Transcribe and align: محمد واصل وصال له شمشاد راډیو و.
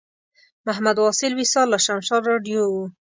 محمد 0.65 0.97
واصل 0.99 1.31
وصال 1.35 1.67
له 1.71 1.79
شمشاد 1.85 2.21
راډیو 2.31 2.61
و. 2.73 2.75